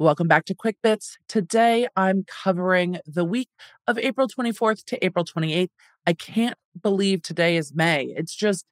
[0.00, 1.18] Welcome back to Quick Bits.
[1.28, 3.50] Today I'm covering the week
[3.86, 5.68] of April 24th to April 28th.
[6.06, 8.14] I can't believe today is May.
[8.16, 8.64] It's just,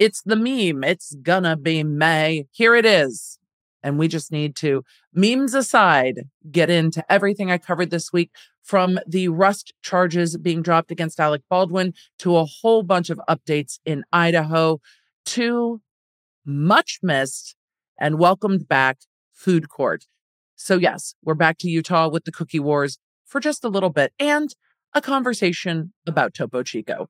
[0.00, 0.82] it's the meme.
[0.82, 2.48] It's gonna be May.
[2.50, 3.38] Here it is.
[3.84, 4.82] And we just need to,
[5.14, 8.32] memes aside, get into everything I covered this week
[8.64, 13.78] from the Rust charges being dropped against Alec Baldwin to a whole bunch of updates
[13.86, 14.80] in Idaho
[15.26, 15.80] to
[16.44, 17.54] much missed
[18.00, 18.98] and welcomed back
[19.32, 20.06] food court.
[20.56, 24.12] So, yes, we're back to Utah with the cookie wars for just a little bit
[24.18, 24.54] and
[24.94, 27.08] a conversation about Topo Chico.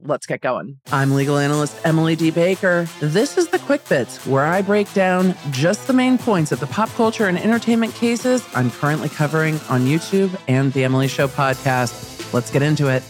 [0.00, 0.80] Let's get going.
[0.90, 2.30] I'm legal analyst Emily D.
[2.30, 2.88] Baker.
[3.00, 6.66] This is the Quick Bits, where I break down just the main points of the
[6.66, 12.32] pop culture and entertainment cases I'm currently covering on YouTube and the Emily Show podcast.
[12.32, 13.02] Let's get into it.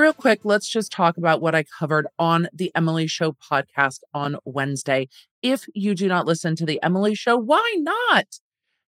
[0.00, 4.38] Real quick, let's just talk about what I covered on the Emily Show podcast on
[4.46, 5.10] Wednesday.
[5.42, 8.24] If you do not listen to the Emily Show, why not?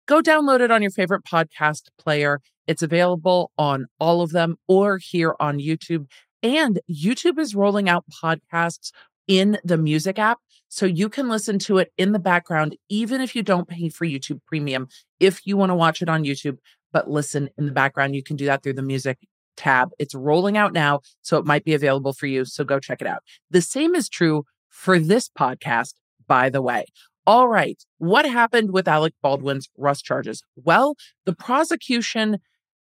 [0.06, 2.40] Go download it on your favorite podcast player.
[2.66, 6.06] It's available on all of them or here on YouTube.
[6.44, 8.94] And YouTube is rolling out podcasts
[9.28, 10.40] in the music app.
[10.70, 14.06] So you can listen to it in the background, even if you don't pay for
[14.06, 14.88] YouTube Premium.
[15.20, 16.60] If you want to watch it on YouTube,
[16.94, 19.18] but listen in the background, you can do that through the music
[19.58, 19.92] tab.
[20.00, 22.46] It's rolling out now, so it might be available for you.
[22.46, 23.24] So go check it out.
[23.50, 25.94] The same is true for this podcast,
[26.28, 26.86] by the way.
[27.28, 30.44] All right, what happened with Alec Baldwin's Rust charges?
[30.56, 32.40] Well, the prosecution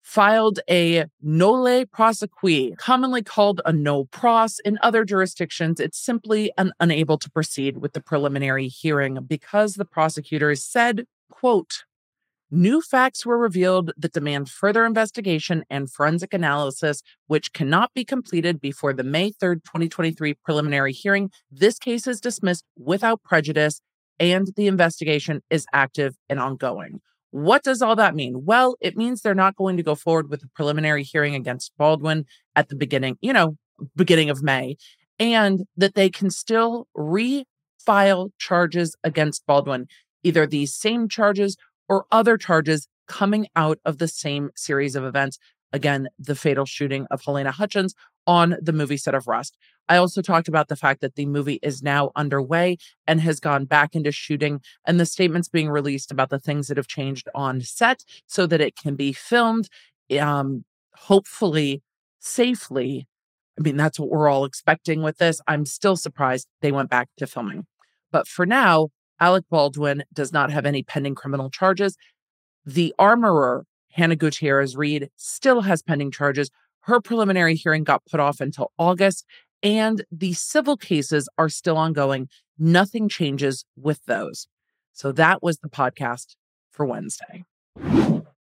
[0.01, 4.59] filed a nolle prosequi, commonly called a no pros.
[4.65, 9.85] In other jurisdictions, it's simply an unable to proceed with the preliminary hearing because the
[9.85, 11.83] prosecutors said, quote,
[12.53, 18.59] New facts were revealed that demand further investigation and forensic analysis, which cannot be completed
[18.59, 21.31] before the May 3rd, 2023 preliminary hearing.
[21.49, 23.79] This case is dismissed without prejudice,
[24.19, 26.99] and the investigation is active and ongoing.
[27.29, 28.43] What does all that mean?
[28.43, 32.25] Well, it means they're not going to go forward with a preliminary hearing against Baldwin
[32.57, 33.55] at the beginning, you know,
[33.95, 34.75] beginning of May,
[35.17, 39.87] and that they can still refile charges against Baldwin,
[40.23, 41.55] either these same charges
[41.91, 45.37] or other charges coming out of the same series of events.
[45.73, 47.93] Again, the fatal shooting of Halyna Hutchins
[48.25, 49.57] on the movie set of Rust.
[49.89, 53.65] I also talked about the fact that the movie is now underway and has gone
[53.65, 57.59] back into shooting, and the statements being released about the things that have changed on
[57.59, 59.67] set so that it can be filmed,
[60.17, 60.63] um,
[60.95, 61.81] hopefully
[62.19, 63.05] safely.
[63.59, 65.41] I mean, that's what we're all expecting with this.
[65.45, 67.65] I'm still surprised they went back to filming.
[68.13, 71.95] But for now, Alec Baldwin does not have any pending criminal charges.
[72.65, 76.49] The armorer, Hannah Gutierrez Reed, still has pending charges.
[76.81, 79.25] Her preliminary hearing got put off until August,
[79.61, 82.29] and the civil cases are still ongoing.
[82.57, 84.47] Nothing changes with those.
[84.91, 86.35] So that was the podcast
[86.71, 87.43] for Wednesday.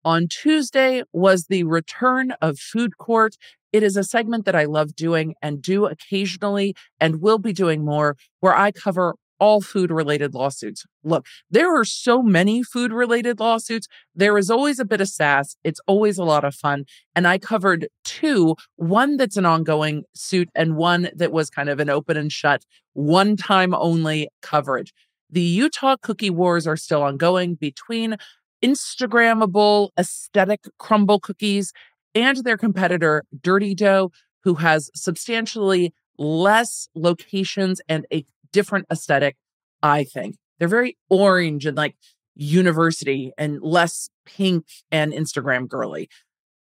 [0.05, 3.35] On Tuesday was the return of Food Court.
[3.73, 7.83] It is a segment that I love doing and do occasionally and will be doing
[7.83, 10.85] more, where I cover all food related lawsuits.
[11.03, 13.87] Look, there are so many food related lawsuits.
[14.15, 15.55] There is always a bit of sass.
[15.63, 16.85] It's always a lot of fun.
[17.15, 21.79] And I covered two one that's an ongoing suit, and one that was kind of
[21.79, 24.93] an open and shut, one time only coverage.
[25.29, 28.15] The Utah cookie wars are still ongoing between
[28.63, 31.73] Instagrammable aesthetic Crumbl cookies
[32.15, 34.11] and their competitor, Dirty Dough,
[34.43, 39.35] who has substantially less locations and a different aesthetic,
[39.81, 40.35] I think.
[40.59, 41.95] They're very orange and like
[42.35, 46.09] university and less pink and Instagram girly.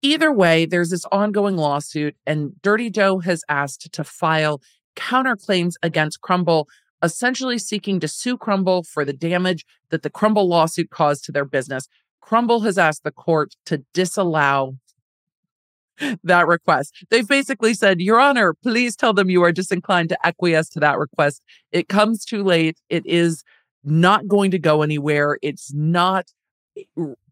[0.03, 4.61] Either way, there's this ongoing lawsuit, and Dirty Dough has asked to file
[4.95, 6.67] counterclaims against Crumbl,
[7.03, 11.45] essentially seeking to sue Crumbl for the damage that the Crumbl lawsuit caused to their
[11.45, 11.89] business.
[12.23, 14.77] Crumbl has asked the court to disallow
[16.25, 16.95] that request.
[17.11, 20.99] They've basically said, Your Honor, please tell them you are disinclined to acquiesce to that
[20.99, 21.43] request.
[21.73, 22.79] It comes too late.
[22.89, 23.43] It is
[23.84, 25.38] not going to go anywhere.
[25.43, 26.32] It's not,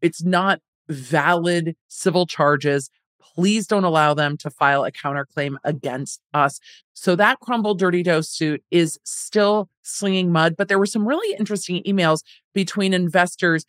[0.01, 2.91] it's not valid civil charges.
[3.35, 6.61] Please don't allow them to file a counterclaim against us.
[6.93, 11.37] So that Crumbl Dirty Dough suit is still slinging mud, but there were some really
[11.37, 12.23] interesting emails
[12.55, 13.65] between investors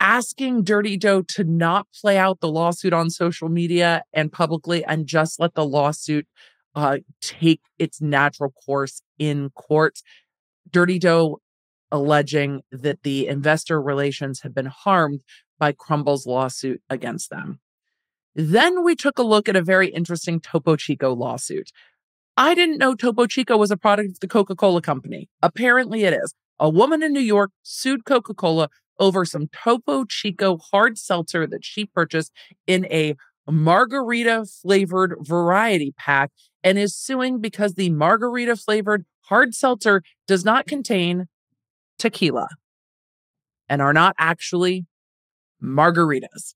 [0.00, 5.06] asking Dirty Dough to not play out the lawsuit on social media and publicly and
[5.06, 6.26] just let the lawsuit
[6.74, 9.98] uh, take its natural course in court.
[10.70, 11.40] Dirty Dough
[11.92, 15.22] alleging that the investor relations have been harmed
[15.58, 17.60] by Crumbl's lawsuit against them.
[18.34, 21.70] Then we took a look at a very interesting Topo Chico lawsuit.
[22.36, 25.28] I didn't know Topo Chico was a product of the Coca Cola Company.
[25.42, 26.32] Apparently, it is.
[26.60, 28.68] A woman in New York sued Coca Cola
[28.98, 32.32] over some Topo Chico hard seltzer that she purchased
[32.66, 33.16] in a
[33.48, 36.30] margarita flavored variety pack
[36.62, 41.26] and is suing because the margarita flavored hard seltzer does not contain
[41.98, 42.48] tequila
[43.66, 44.84] and are not actually
[45.62, 46.54] margaritas.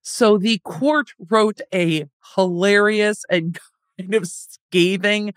[0.00, 3.58] So the court wrote a hilarious and
[4.00, 5.34] kind of scathing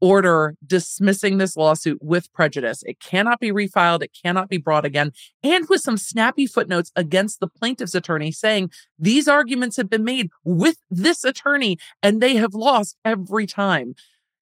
[0.00, 2.82] order dismissing this lawsuit with prejudice.
[2.86, 5.12] It cannot be refiled, it cannot be brought again,
[5.42, 10.30] and with some snappy footnotes against the plaintiff's attorney saying these arguments have been made
[10.44, 13.94] with this attorney and they have lost every time.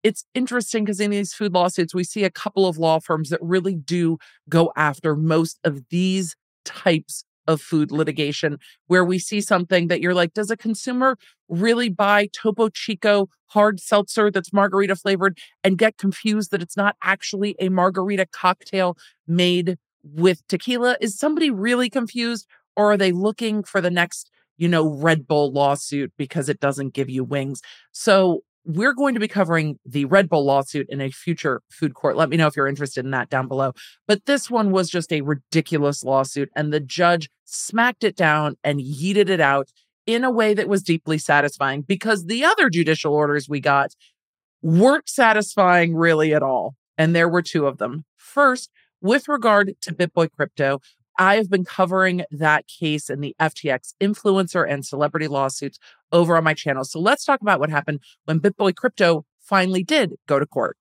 [0.02, 3.40] It's interesting because in these food lawsuits, we see a couple of law firms that
[3.42, 4.18] really do
[4.48, 10.14] go after most of these types of food litigation where we see something that you're
[10.14, 11.16] like, does a consumer
[11.48, 16.94] really buy Topo Chico hard seltzer that's margarita flavored and get confused that it's not
[17.02, 18.96] actually a margarita cocktail
[19.26, 20.96] made with tequila?
[21.00, 22.46] Is somebody really confused
[22.76, 26.92] or are they looking for the next, you know, Red Bull lawsuit because it doesn't
[26.92, 27.62] give you wings?
[27.92, 32.16] So we're going to be covering the Red Bull lawsuit in a future food court.
[32.16, 33.72] Let me know if you're interested in that down below.
[34.06, 38.80] But this one was just a ridiculous lawsuit, and the judge smacked it down and
[38.80, 39.70] yeeted it out
[40.06, 43.94] in a way that was deeply satisfying because the other judicial orders we got
[44.62, 46.74] weren't satisfying really at all.
[46.96, 48.04] And there were two of them.
[48.16, 48.70] First,
[49.00, 50.80] with regard to BitBoy Crypto,
[51.18, 55.78] I have been covering that case in the FTX influencer and celebrity lawsuits
[56.12, 56.84] over on my channel.
[56.84, 60.76] So let's talk about what happened when BitBoy Crypto finally did go to court.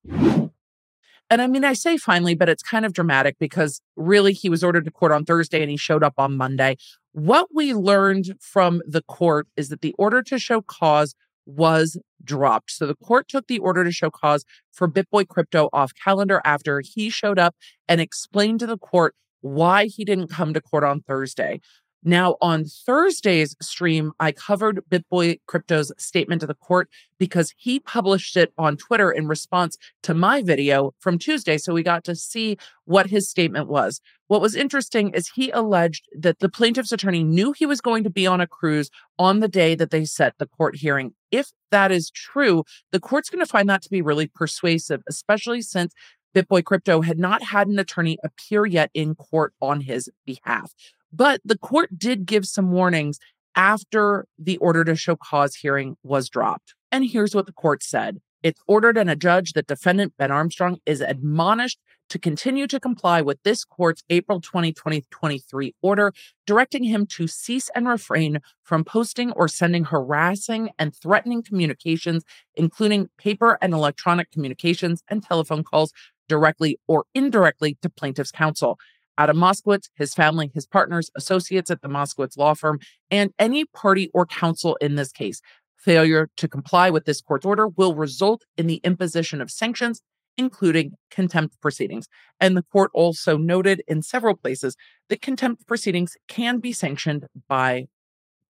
[1.30, 4.64] And I mean, I say finally, but it's kind of dramatic because really he was
[4.64, 6.76] ordered to court on Thursday and he showed up on Monday.
[7.12, 11.14] What we learned from the court is that the order to show cause
[11.44, 12.70] was dropped.
[12.70, 16.80] So the court took the order to show cause for BitBoy Crypto off calendar after
[16.80, 17.56] he showed up
[17.88, 21.60] and explained to the court why he didn't come to court on Thursday.
[22.04, 26.88] Now, on Thursday's stream, I covered BitBoy Crypto's statement to the court
[27.18, 31.58] because he published it on Twitter in response to my video from Tuesday.
[31.58, 34.00] So we got to see what his statement was.
[34.28, 38.10] What was interesting is he alleged that the plaintiff's attorney knew he was going to
[38.10, 41.14] be on a cruise on the day that they set the court hearing.
[41.32, 45.62] If that is true, the court's going to find that to be really persuasive, especially
[45.62, 45.92] since
[46.34, 50.72] BitBoy Crypto had not had an attorney appear yet in court on his behalf.
[51.12, 53.18] But the court did give some warnings
[53.54, 56.74] after the order to show cause hearing was dropped.
[56.92, 60.78] And here's what the court said It's ordered and a judge that defendant Ben Armstrong
[60.86, 61.78] is admonished
[62.10, 66.12] to continue to comply with this court's April 20, 2023 order,
[66.46, 72.24] directing him to cease and refrain from posting or sending harassing and threatening communications,
[72.54, 75.92] including paper and electronic communications and telephone calls
[76.28, 78.78] directly or indirectly to plaintiff's counsel.
[79.18, 82.78] Adam Moskowitz, his family, his partners, associates at the Moskowitz law firm,
[83.10, 85.40] and any party or counsel in this case.
[85.76, 90.00] Failure to comply with this court's order will result in the imposition of sanctions,
[90.36, 92.06] including contempt proceedings.
[92.40, 94.76] And the court also noted in several places
[95.08, 97.86] that contempt proceedings can be sanctioned by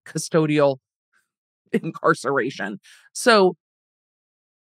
[0.07, 0.79] custodial
[1.73, 2.79] incarceration.
[3.13, 3.57] So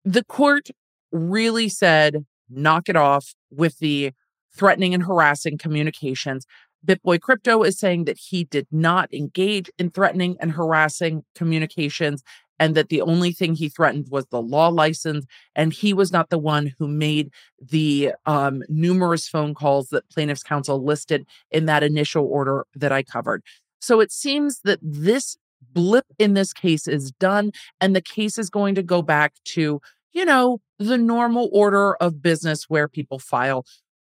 [0.05, 0.69] the court
[1.11, 4.13] really said knock it off with the
[4.55, 6.47] threatening and harassing communications.
[6.85, 12.23] BitBoy Crypto is saying that he did not engage in threatening and harassing communications
[12.59, 16.31] and that the only thing he threatened was the law license and he was not
[16.31, 21.83] the one who made the um, numerous phone calls that plaintiffs counsel listed in that
[21.83, 23.43] initial order that i covered
[23.81, 25.37] so it seems that this
[25.73, 27.51] blip in this case is done
[27.81, 29.81] and the case is going to go back to
[30.17, 33.65] you know, the normal order of business where people file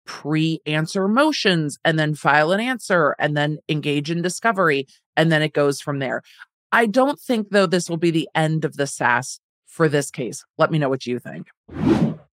[0.06, 4.88] pre answer motions and then file an answer and then engage in discovery.
[5.16, 6.22] And then it goes from there.
[6.72, 10.44] I don't think, though, this will be the end of the sass for this case.
[10.58, 11.48] Let me know what you think.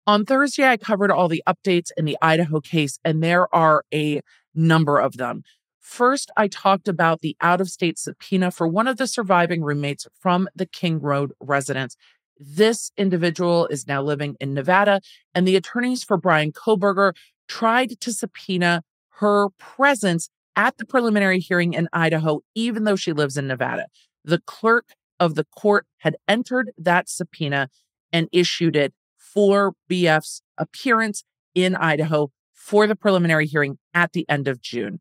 [0.05, 4.21] On Thursday, I covered all the updates in the Idaho case, and there are a
[4.53, 5.43] number of them.
[5.79, 10.07] First, I talked about the out of state subpoena for one of the surviving roommates
[10.19, 11.95] from the King Road residence.
[12.39, 15.01] This individual is now living in Nevada,
[15.33, 17.13] and the attorneys for Bryan Kohberger
[17.47, 18.83] tried to subpoena
[19.19, 23.87] her presence at the preliminary hearing in Idaho, even though she lives in Nevada.
[24.23, 27.69] The clerk of the court had entered that subpoena
[28.11, 31.23] and issued it for BF's appearance
[31.55, 34.99] in Idaho for the preliminary hearing at the end of June.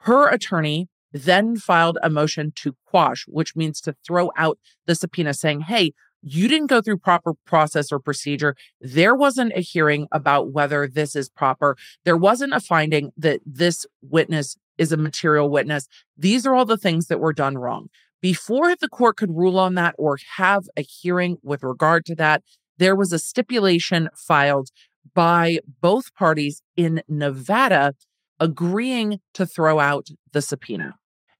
[0.00, 5.34] Her attorney then filed a motion to quash, which means to throw out the subpoena,
[5.34, 8.54] saying, hey, You didn't go through proper process or procedure.
[8.80, 11.76] There wasn't a hearing about whether this is proper.
[12.04, 15.88] There wasn't a finding that this witness is a material witness.
[16.16, 17.88] These are all the things that were done wrong.
[18.20, 22.42] Before the court could rule on that or have a hearing with regard to that,
[22.76, 24.68] there was a stipulation filed
[25.14, 27.94] by both parties in Nevada
[28.38, 30.96] agreeing to throw out the subpoena.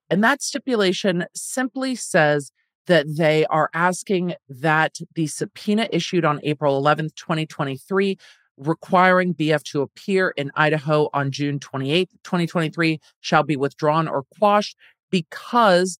[0.08, 2.52] And that stipulation simply says
[2.86, 8.16] that they are asking that the subpoena issued on April 11th, 2023,
[8.56, 14.76] requiring BF to appear in Idaho on June 28th, 2023, shall be withdrawn or quashed
[15.10, 15.98] because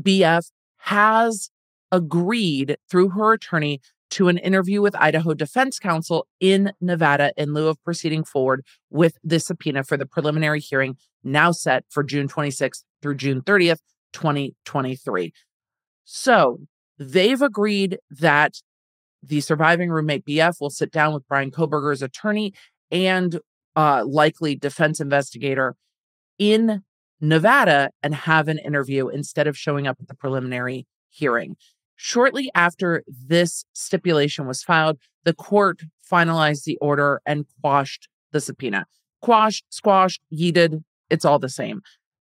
[0.00, 1.50] BF has
[1.90, 7.68] agreed through her attorney to an interview with Idaho Defense Counsel in Nevada in lieu
[7.68, 12.84] of proceeding forward with the subpoena for the preliminary hearing now set for June 26th
[13.02, 13.80] through June 30th,
[14.12, 15.32] 2023.
[16.10, 16.60] So
[16.98, 18.62] they've agreed that
[19.22, 22.54] the surviving roommate BF will sit down with Bryan Kohberger's attorney
[22.90, 23.38] and
[23.76, 25.76] uh, likely defense investigator
[26.38, 26.82] in
[27.20, 31.56] Nevada and have an interview instead of showing up at the preliminary hearing.
[31.96, 38.86] Shortly after this stipulation was filed, the court finalized the order and quashed the subpoena.
[39.20, 41.82] Quashed, squashed, yeeted, it's all the same.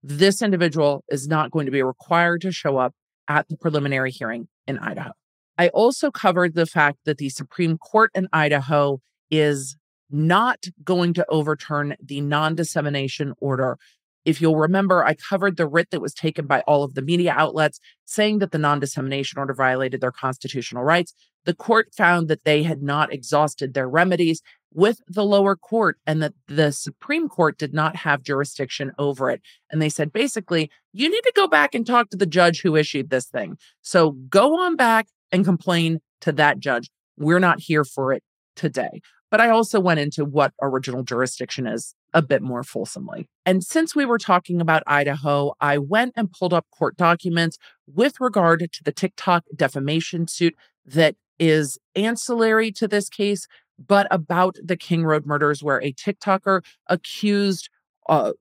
[0.02, 2.94] This individual is not going to be required to show up
[3.28, 5.12] at the preliminary hearing in Idaho.
[5.58, 9.00] I also covered the fact that the Supreme Court in Idaho
[9.32, 9.78] is
[10.12, 13.78] not going to overturn the non dissemination order
[14.26, 17.34] if you'll remember, I covered the writ that was taken by all of the media
[17.38, 21.14] outlets saying that the non dissemination order violated their constitutional rights.
[21.46, 24.42] The court found that they had not exhausted their remedies
[24.76, 29.42] with the lower court and that the Supreme Court did not have jurisdiction over it.
[29.72, 32.76] And they said, basically, you need to go back and talk to the judge who
[32.76, 33.58] issued this thing.
[33.82, 36.90] So go on back and complain to that judge.
[37.18, 38.22] We're not here for it
[38.58, 39.02] today.
[39.32, 43.28] But I also went into what original jurisdiction is a bit more fulsomely.
[43.46, 48.20] And since we were talking about Idaho, I went and pulled up court documents with
[48.20, 50.54] regard to the TikTok defamation suit
[50.86, 56.64] that is ancillary to this case, but about the King Road murders, where a TikToker
[56.88, 57.70] accused
[58.08, 58.34] uh,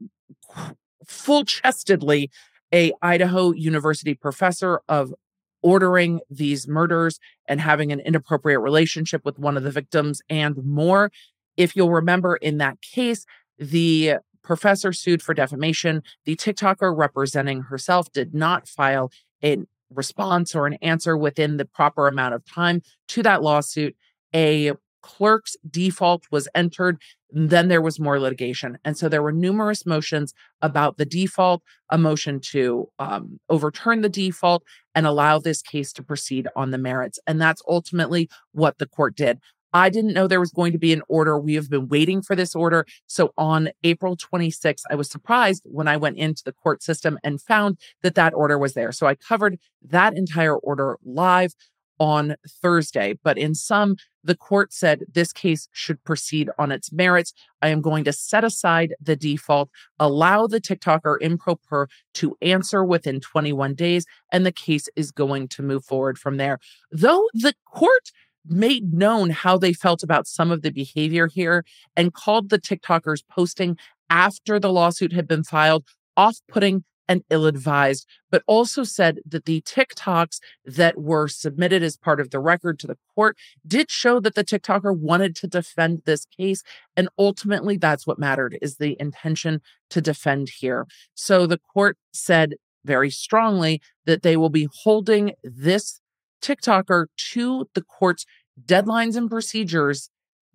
[1.06, 2.30] full chestedly
[2.72, 5.14] a Idaho University professor of
[5.62, 11.10] ordering these murders and having an inappropriate relationship with one of the victims and more.
[11.56, 13.24] If you'll remember in that case,
[13.58, 16.02] the professor sued for defamation.
[16.26, 19.10] The TikToker representing herself did not file
[19.42, 23.96] a response or an answer within the proper amount of time to that lawsuit.
[24.34, 24.72] A
[25.04, 26.98] clerk's default was entered.
[27.30, 28.78] Then there was more litigation.
[28.86, 30.32] And so there were numerous motions
[30.62, 34.62] about the default, a motion to um, overturn the default
[34.94, 37.18] and allow this case to proceed on the merits.
[37.26, 39.40] And that's ultimately what the court did.
[39.74, 41.38] I didn't know there was going to be an order.
[41.38, 42.86] We have been waiting for this order.
[43.06, 47.42] So on April 26th, I was surprised when I went into the court system and
[47.42, 48.92] found that that order was there.
[48.92, 51.54] So I covered that entire order live
[51.98, 53.18] on Thursday.
[53.22, 57.32] But in sum, the court said this case should proceed on its merits.
[57.62, 62.36] I am going to set aside the default, allow the TikToker in pro per to
[62.42, 66.58] answer within 21 days, and the case is going to move forward from there.
[66.90, 68.10] Though the court
[68.46, 71.64] made known how they felt about some of the behavior here
[71.96, 73.78] and called the TikTokers posting
[74.10, 75.84] after the lawsuit had been filed
[76.16, 81.96] off putting and ill advised, but also said that the TikToks that were submitted as
[81.96, 86.02] part of the record to the court did show that the TikToker wanted to defend
[86.04, 86.62] this case.
[86.96, 90.86] And ultimately, that's what mattered is the intention to defend here.
[91.14, 96.00] So the court said very strongly that they will be holding this
[96.42, 98.26] TikToker to the court's
[98.66, 100.10] deadlines and procedures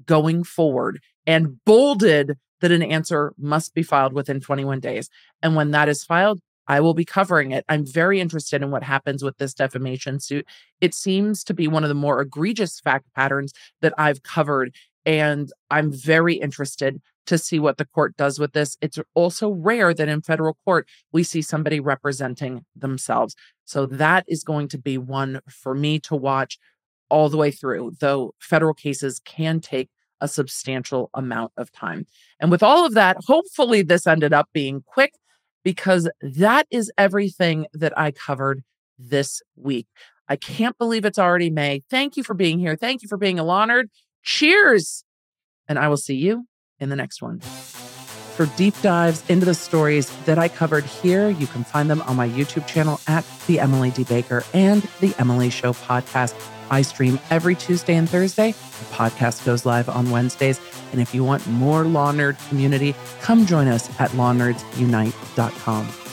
[0.06, 5.10] going forward and bolded that an answer must be filed within 21 days.
[5.42, 7.66] And when that is filed, I will be covering it.
[7.68, 10.46] I'm very interested in what happens with this defamation suit.
[10.82, 14.76] It seems to be one of the more egregious fact patterns that I've covered.
[15.06, 18.78] And I'm very interested to see what the court does with this.
[18.82, 23.36] It's also rare that in federal court we see somebody representing themselves.
[23.66, 26.60] So that is going to be one for me to watch
[27.10, 29.90] all the way through, though federal cases can take
[30.22, 32.06] a substantial amount of time.
[32.40, 35.14] And with all of that, hopefully this ended up being quick
[35.64, 38.64] because that is everything that I covered
[38.98, 39.88] this week.
[40.28, 41.82] I can't believe it's already May.
[41.90, 42.76] Thank you for being here.
[42.76, 43.44] Thank you for being a
[44.24, 45.04] Cheers.
[45.68, 46.46] And I will see you
[46.80, 47.42] in the next one.
[48.40, 52.16] For deep dives into the stories that I covered here, you can find them on
[52.16, 54.06] my YouTube channel at The Emily D.
[54.06, 56.42] Baker and The Emily Show podcast.
[56.70, 58.54] I stream every Tuesday and Thursday.
[58.54, 60.62] The podcast goes live on Wednesdays.
[60.94, 66.09] And if you want more Law Nerd community, come join us at lawnerdsunite.com.